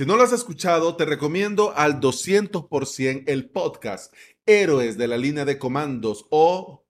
[0.00, 4.14] Si no lo has escuchado, te recomiendo al 200% el podcast
[4.46, 6.86] Héroes de la línea de comandos o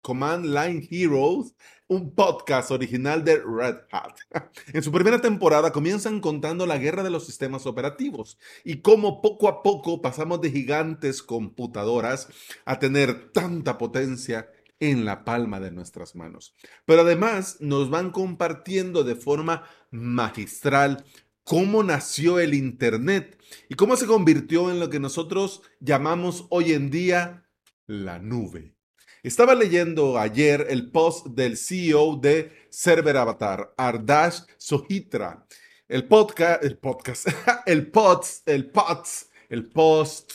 [0.00, 1.54] Command Line Heroes,
[1.86, 4.16] un podcast original de Red Hat.
[4.72, 9.46] En su primera temporada comienzan contando la guerra de los sistemas operativos y cómo poco
[9.46, 12.30] a poco pasamos de gigantes computadoras
[12.64, 16.54] a tener tanta potencia en la palma de nuestras manos.
[16.86, 21.04] Pero además nos van compartiendo de forma magistral
[21.50, 23.36] cómo nació el Internet
[23.68, 27.50] y cómo se convirtió en lo que nosotros llamamos hoy en día
[27.88, 28.76] la nube.
[29.24, 35.44] Estaba leyendo ayer el post del CEO de Server Avatar, Ardash Sohitra.
[35.88, 37.26] El podcast, el podcast,
[37.66, 40.34] el pods, el pods, el post.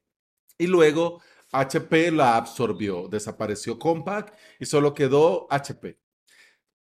[0.58, 1.22] y luego
[1.52, 5.98] HP la absorbió, desapareció Compaq y solo quedó HP.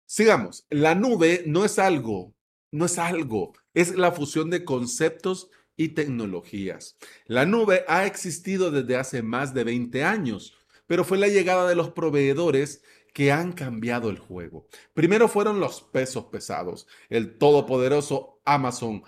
[0.06, 2.34] Sigamos, la nube no es algo,
[2.70, 6.96] no es algo, es la fusión de conceptos y tecnologías.
[7.26, 10.54] La nube ha existido desde hace más de 20 años,
[10.86, 12.82] pero fue la llegada de los proveedores
[13.12, 14.66] que han cambiado el juego.
[14.92, 19.02] Primero fueron los pesos pesados, el todopoderoso Amazon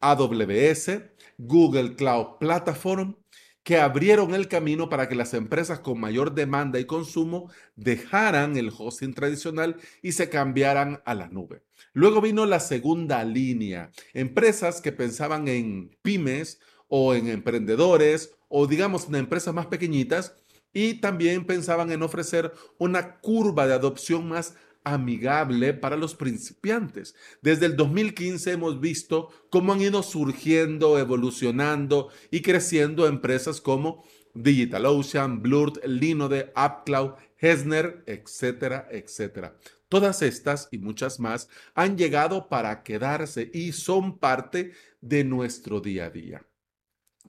[0.00, 0.90] AWS,
[1.38, 3.16] Google Cloud Platform,
[3.66, 8.70] que abrieron el camino para que las empresas con mayor demanda y consumo dejaran el
[8.70, 11.64] hosting tradicional y se cambiaran a la nube.
[11.92, 19.08] Luego vino la segunda línea, empresas que pensaban en pymes o en emprendedores o digamos
[19.08, 20.36] en empresas más pequeñitas
[20.72, 24.54] y también pensaban en ofrecer una curva de adopción más
[24.86, 27.16] amigable para los principiantes.
[27.42, 34.04] Desde el 2015 hemos visto cómo han ido surgiendo, evolucionando y creciendo empresas como
[34.34, 39.56] DigitalOcean, Blurt, Linode, AppCloud, Hesner, etcétera, etcétera.
[39.88, 46.06] Todas estas y muchas más han llegado para quedarse y son parte de nuestro día
[46.06, 46.46] a día.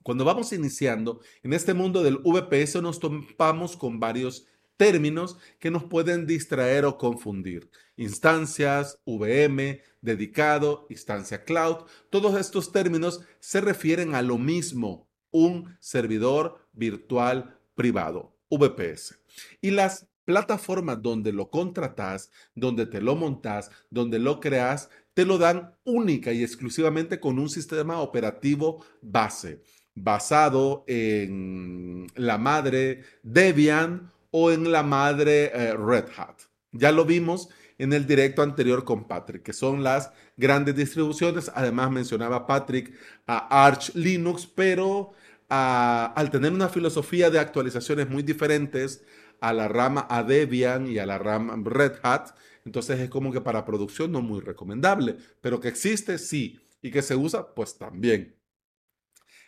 [0.04, 4.46] Cuando vamos iniciando en este mundo del VPS nos topamos con varios
[4.78, 7.68] términos que nos pueden distraer o confundir.
[7.96, 16.66] Instancias, VM, dedicado, instancia cloud, todos estos términos se refieren a lo mismo, un servidor
[16.72, 19.18] virtual privado, VPS.
[19.60, 25.38] Y las plataformas donde lo contratas, donde te lo montas, donde lo creas, te lo
[25.38, 29.62] dan única y exclusivamente con un sistema operativo base,
[29.94, 36.40] basado en la madre Debian o en la madre eh, Red Hat.
[36.72, 37.48] Ya lo vimos
[37.78, 41.50] en el directo anterior con Patrick, que son las grandes distribuciones.
[41.54, 42.92] Además mencionaba Patrick
[43.26, 45.12] a Arch Linux, pero
[45.48, 49.02] al tener una filosofía de actualizaciones muy diferentes
[49.40, 52.34] a la rama a Debian y a la rama Red Hat,
[52.66, 57.00] entonces es como que para producción no muy recomendable, pero que existe, sí, y que
[57.00, 58.36] se usa, pues también.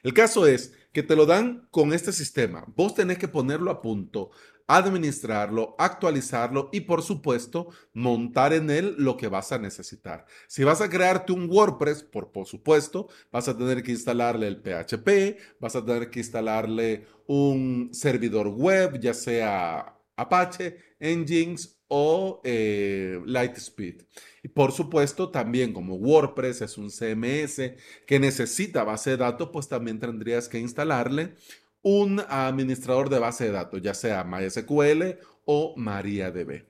[0.02, 2.64] El caso es que te lo dan con este sistema.
[2.74, 4.30] Vos tenés que ponerlo a punto,
[4.76, 10.26] administrarlo, actualizarlo y por supuesto montar en él lo que vas a necesitar.
[10.46, 15.58] Si vas a crearte un WordPress, por, supuesto, vas a tener que instalarle el PHP,
[15.58, 24.02] vas a tener que instalarle un servidor web, ya sea Apache, Nginx o eh, Lightspeed.
[24.42, 27.72] Y por supuesto, también como WordPress es un CMS
[28.06, 31.34] que necesita base de datos, pues también tendrías que instalarle
[31.82, 36.66] un administrador de base de datos, ya sea MySQL o MariaDB.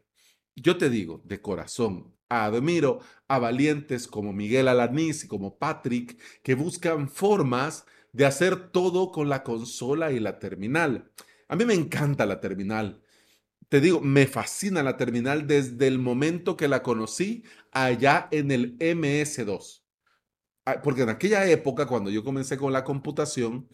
[0.56, 6.54] Yo te digo de corazón, admiro a valientes como Miguel Alaniz y como Patrick que
[6.54, 11.10] buscan formas de hacer todo con la consola y la terminal.
[11.48, 13.02] A mí me encanta la terminal.
[13.68, 18.76] Te digo, me fascina la terminal desde el momento que la conocí allá en el
[18.78, 19.82] MS2.
[20.66, 23.68] Ah, porque en aquella época, cuando yo comencé con la computación,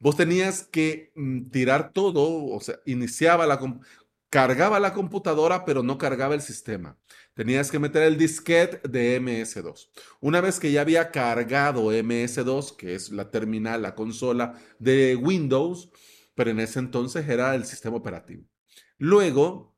[0.00, 3.60] vos tenías que mm, tirar todo, o sea, iniciaba la,
[4.30, 6.98] cargaba la computadora, pero no cargaba el sistema.
[7.34, 9.90] Tenías que meter el disquete de MS2.
[10.20, 15.90] Una vez que ya había cargado MS2, que es la terminal, la consola de Windows,
[16.34, 18.44] pero en ese entonces era el sistema operativo.
[18.98, 19.69] Luego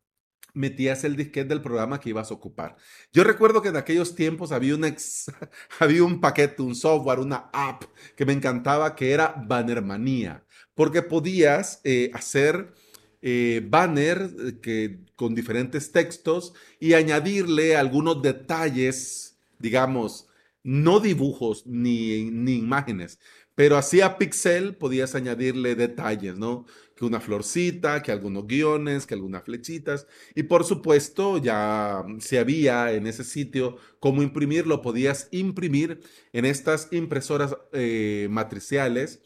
[0.54, 2.76] metías el disquete del programa que ibas a ocupar.
[3.12, 4.84] Yo recuerdo que en aquellos tiempos había un,
[5.80, 7.84] había un paquete, un software, una app
[8.16, 10.44] que me encantaba que era Bannermanía,
[10.74, 12.74] porque podías eh, hacer
[13.22, 20.28] eh, banner eh, que, con diferentes textos y añadirle algunos detalles, digamos,
[20.64, 23.18] no dibujos ni, ni imágenes,
[23.54, 26.66] pero así a Pixel podías añadirle detalles, ¿no?
[26.96, 30.06] Que una florcita, que algunos guiones, que algunas flechitas.
[30.34, 36.00] Y por supuesto, ya si había en ese sitio cómo imprimirlo, podías imprimir
[36.32, 39.20] en estas impresoras eh, matriciales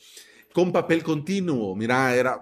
[0.53, 1.77] con papel continuo.
[1.77, 2.41] Mira, era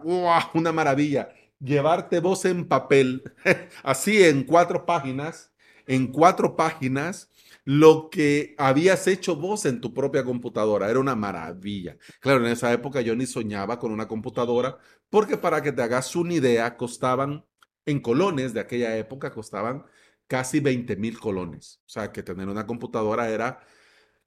[0.55, 1.29] una maravilla
[1.65, 3.23] llevarte vos en papel,
[3.83, 5.53] así en cuatro páginas,
[5.87, 7.31] en cuatro páginas,
[7.65, 10.91] lo que habías hecho vos en tu propia computadora.
[10.91, 11.97] Era una maravilla.
[12.21, 14.79] Claro, en esa época yo ni soñaba con una computadora,
[15.11, 17.45] porque para que te hagas una idea, costaban,
[17.87, 19.85] en colones de aquella época, costaban
[20.27, 21.81] casi 20 mil colones.
[21.87, 23.61] O sea, que tener una computadora era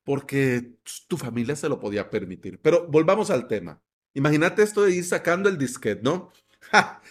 [0.04, 2.60] porque tu familia se lo podía permitir.
[2.62, 3.82] Pero volvamos al tema.
[4.14, 6.32] Imagínate esto de ir sacando el disquete, ¿no?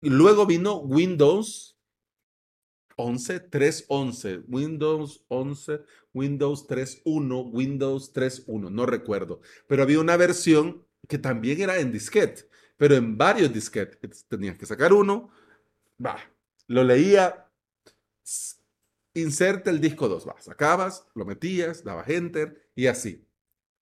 [0.00, 1.73] Luego vino Windows
[2.96, 5.80] 11, 3.11, Windows 11,
[6.12, 9.40] Windows 3.1, Windows 3.1, no recuerdo.
[9.66, 14.26] Pero había una versión que también era en disquete, pero en varios disquetes.
[14.28, 15.30] Tenías que sacar uno,
[16.04, 16.16] va,
[16.66, 17.50] lo leía,
[19.14, 23.26] inserta el disco 2, va, sacabas, lo metías, dabas enter y así.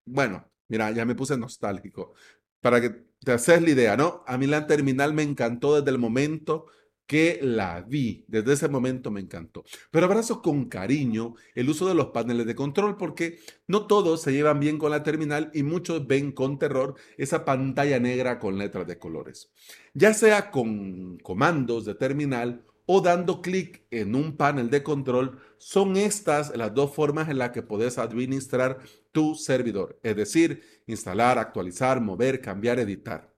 [0.05, 2.13] Bueno, mira, ya me puse nostálgico.
[2.61, 2.89] Para que
[3.19, 4.23] te haces la idea, ¿no?
[4.27, 6.67] A mí la terminal me encantó desde el momento
[7.05, 8.25] que la vi.
[8.27, 9.63] Desde ese momento me encantó.
[9.91, 14.31] Pero abrazo con cariño el uso de los paneles de control porque no todos se
[14.31, 18.87] llevan bien con la terminal y muchos ven con terror esa pantalla negra con letras
[18.87, 19.51] de colores.
[19.93, 25.95] Ya sea con comandos de terminal o dando clic en un panel de control, son
[25.95, 28.79] estas las dos formas en las que puedes administrar
[29.11, 33.33] tu servidor, es decir, instalar, actualizar, mover, cambiar, editar.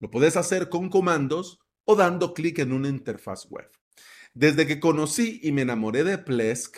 [0.00, 3.70] Lo puedes hacer con comandos o dando clic en una interfaz web.
[4.34, 6.76] Desde que conocí y me enamoré de Plesk,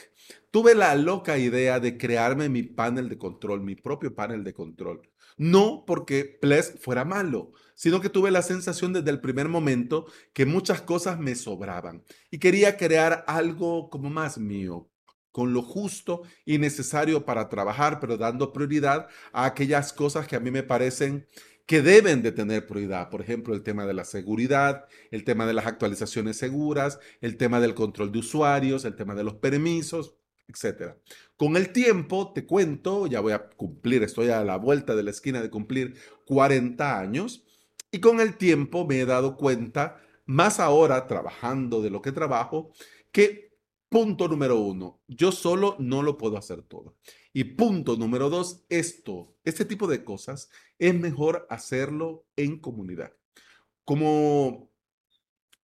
[0.51, 5.03] tuve la loca idea de crearme mi panel de control, mi propio panel de control.
[5.39, 10.47] No porque Plesk fuera malo, sino que tuve la sensación desde el primer momento que
[10.47, 14.91] muchas cosas me sobraban y quería crear algo como más mío,
[15.31, 20.41] con lo justo y necesario para trabajar, pero dando prioridad a aquellas cosas que a
[20.41, 21.27] mí me parecen
[21.67, 23.11] que deben de tener prioridad.
[23.11, 27.61] Por ejemplo, el tema de la seguridad, el tema de las actualizaciones seguras, el tema
[27.61, 30.15] del control de usuarios, el tema de los permisos,
[30.49, 30.95] etc.
[31.37, 35.11] Con el tiempo, te cuento, ya voy a cumplir, estoy a la vuelta de la
[35.11, 35.97] esquina de cumplir
[36.27, 37.45] 40 años,
[37.91, 42.73] y con el tiempo me he dado cuenta, más ahora trabajando de lo que trabajo,
[43.11, 43.46] que
[43.97, 46.99] punto número uno, yo solo no lo puedo hacer todo.
[47.33, 53.15] Y punto número dos, esto, este tipo de cosas, es mejor hacerlo en comunidad.
[53.87, 54.71] Como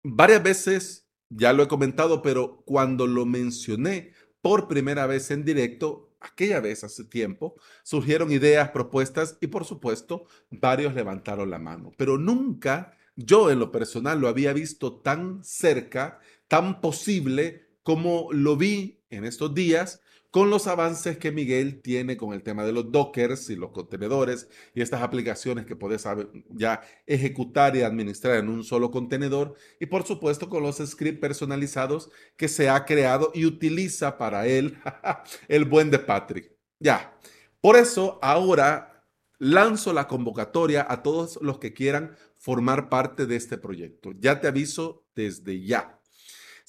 [0.04, 6.14] varias veces, ya lo he comentado, pero cuando lo mencioné por primera vez en directo,
[6.20, 11.90] aquella vez hace tiempo, surgieron ideas, propuestas y por supuesto varios levantaron la mano.
[11.96, 18.56] Pero nunca yo en lo personal lo había visto tan cerca, tan posible como lo
[18.56, 22.92] vi en estos días con los avances que Miguel tiene con el tema de los
[22.92, 26.06] dockers y los contenedores y estas aplicaciones que puedes
[26.50, 32.12] ya ejecutar y administrar en un solo contenedor y por supuesto con los scripts personalizados
[32.36, 34.78] que se ha creado y utiliza para él
[35.48, 36.56] el buen de Patrick.
[36.78, 37.18] Ya,
[37.60, 39.04] por eso ahora
[39.40, 44.12] lanzo la convocatoria a todos los que quieran formar parte de este proyecto.
[44.16, 45.99] Ya te aviso desde ya.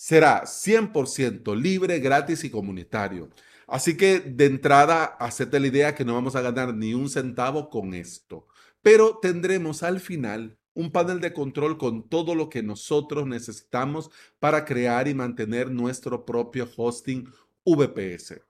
[0.04, 3.30] Será 100% libre, gratis y comunitario.
[3.68, 7.70] Así que de entrada, hacete la idea que no vamos a ganar ni un centavo
[7.70, 8.48] con esto.
[8.82, 14.66] Pero tendremos al final un panel de control con todo lo que nosotros necesitamos para
[14.66, 17.32] crear y mantener nuestro propio hosting
[17.64, 18.42] VPS.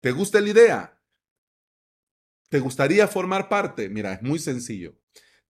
[0.00, 1.02] ¿Te gusta la idea?
[2.48, 3.88] ¿Te gustaría formar parte?
[3.88, 4.94] Mira, es muy sencillo.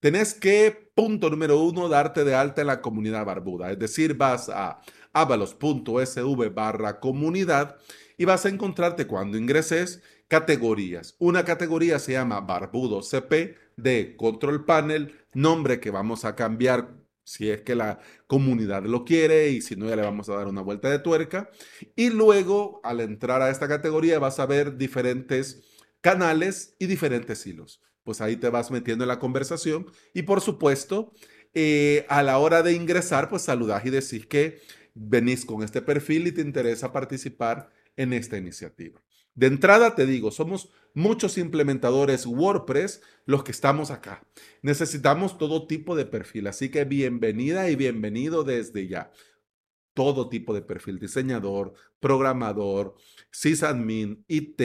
[0.01, 3.71] Tenés que, punto número uno, darte de alta en la comunidad barbuda.
[3.71, 4.81] Es decir, vas a
[5.13, 7.77] avalos.sv barra comunidad
[8.17, 11.15] y vas a encontrarte cuando ingreses categorías.
[11.19, 17.49] Una categoría se llama Barbudo CP de Control Panel, nombre que vamos a cambiar si
[17.49, 20.61] es que la comunidad lo quiere y si no ya le vamos a dar una
[20.61, 21.49] vuelta de tuerca.
[21.95, 25.63] Y luego al entrar a esta categoría vas a ver diferentes
[26.01, 27.81] canales y diferentes hilos.
[28.03, 31.13] Pues ahí te vas metiendo en la conversación y por supuesto
[31.53, 34.61] eh, a la hora de ingresar pues saludás y decís que
[34.93, 39.01] venís con este perfil y te interesa participar en esta iniciativa.
[39.33, 44.27] De entrada te digo, somos muchos implementadores WordPress los que estamos acá.
[44.61, 49.11] Necesitamos todo tipo de perfil, así que bienvenida y bienvenido desde ya.
[49.93, 52.95] Todo tipo de perfil, diseñador, programador,
[53.31, 54.61] sysadmin, IT,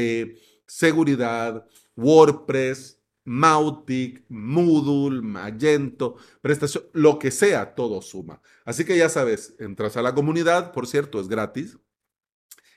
[0.67, 1.67] seguridad,
[1.97, 8.41] WordPress, Mautic, Moodle, Magento, prestación, lo que sea, todo suma.
[8.65, 11.77] Así que ya sabes, entras a la comunidad, por cierto, es gratis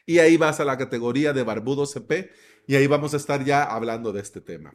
[0.09, 2.31] y ahí vas a la categoría de Barbudo CP
[2.65, 4.73] y ahí vamos a estar ya hablando de este tema.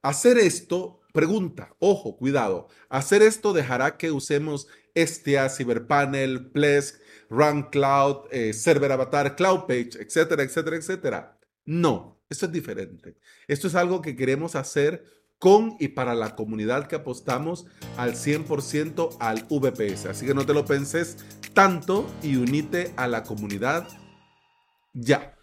[0.00, 8.28] Hacer esto, pregunta, ojo, cuidado, hacer esto dejará que usemos STA, CyberPanel, Plesk, Run Cloud,
[8.30, 11.38] eh, Server Avatar, Cloud Page, etcétera, etcétera, etcétera.
[11.64, 13.16] No, esto es diferente.
[13.46, 15.04] Esto es algo que queremos hacer
[15.38, 17.66] con y para la comunidad que apostamos
[17.96, 20.06] al 100% al VPS.
[20.06, 21.18] Así que no te lo penses
[21.52, 23.86] tanto y unite a la comunidad
[24.94, 25.36] ya.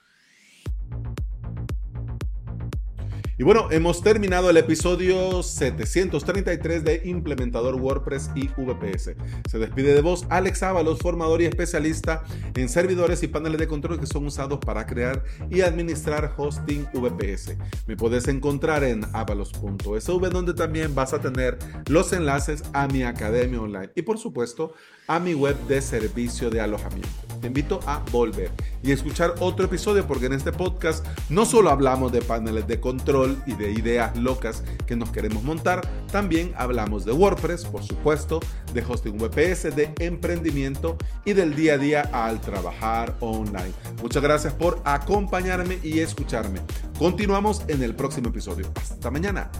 [3.36, 9.16] Y bueno, hemos terminado el episodio 733 de Implementador WordPress y VPS.
[9.50, 12.24] Se despide de vos Alex Ábalos, formador y especialista
[12.54, 17.58] en servidores y paneles de control que son usados para crear y administrar hosting VPS.
[17.88, 21.58] Me puedes encontrar en avalos.sv donde también vas a tener
[21.90, 24.75] los enlaces a mi academia online y por supuesto
[25.07, 27.10] a mi web de servicio de alojamiento.
[27.41, 32.13] Te invito a volver y escuchar otro episodio porque en este podcast no solo hablamos
[32.13, 37.12] de paneles de control y de ideas locas que nos queremos montar, también hablamos de
[37.12, 38.39] WordPress, por supuesto,
[38.74, 43.74] de hosting VPS, de emprendimiento y del día a día al trabajar online.
[44.01, 46.62] Muchas gracias por acompañarme y escucharme.
[46.98, 48.72] Continuamos en el próximo episodio.
[48.75, 49.51] Hasta mañana.